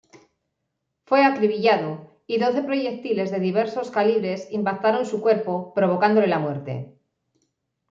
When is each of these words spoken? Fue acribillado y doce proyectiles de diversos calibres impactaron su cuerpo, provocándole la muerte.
Fue 1.05 1.23
acribillado 1.23 2.17
y 2.25 2.39
doce 2.39 2.63
proyectiles 2.63 3.29
de 3.29 3.39
diversos 3.39 3.91
calibres 3.91 4.47
impactaron 4.49 5.05
su 5.05 5.21
cuerpo, 5.21 5.75
provocándole 5.75 6.25
la 6.25 6.39
muerte. 6.39 6.95